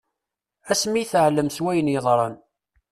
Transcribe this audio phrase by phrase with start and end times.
[0.71, 2.35] Asmi i teɛllem s wayen yeḍran.